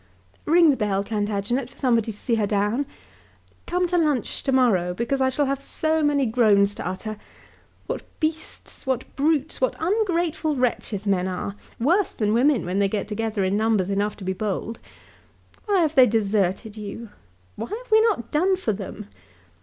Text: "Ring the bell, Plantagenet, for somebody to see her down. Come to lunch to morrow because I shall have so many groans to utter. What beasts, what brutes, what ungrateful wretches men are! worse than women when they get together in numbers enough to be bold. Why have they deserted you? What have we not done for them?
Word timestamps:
"Ring 0.45 0.71
the 0.71 0.77
bell, 0.77 1.03
Plantagenet, 1.03 1.69
for 1.69 1.77
somebody 1.77 2.11
to 2.11 2.17
see 2.17 2.33
her 2.33 2.47
down. 2.47 2.87
Come 3.67 3.85
to 3.85 3.99
lunch 3.99 4.41
to 4.41 4.51
morrow 4.51 4.95
because 4.95 5.21
I 5.21 5.29
shall 5.29 5.45
have 5.45 5.61
so 5.61 6.01
many 6.01 6.25
groans 6.25 6.73
to 6.73 6.87
utter. 6.87 7.17
What 7.85 8.01
beasts, 8.19 8.87
what 8.87 9.15
brutes, 9.15 9.61
what 9.61 9.75
ungrateful 9.79 10.55
wretches 10.55 11.05
men 11.05 11.27
are! 11.27 11.55
worse 11.79 12.15
than 12.15 12.33
women 12.33 12.65
when 12.65 12.79
they 12.79 12.89
get 12.89 13.07
together 13.07 13.43
in 13.43 13.55
numbers 13.57 13.91
enough 13.91 14.17
to 14.17 14.23
be 14.23 14.33
bold. 14.33 14.79
Why 15.67 15.81
have 15.81 15.93
they 15.93 16.07
deserted 16.07 16.75
you? 16.77 17.09
What 17.55 17.69
have 17.69 17.91
we 17.91 18.01
not 18.01 18.31
done 18.31 18.55
for 18.55 18.73
them? 18.73 19.07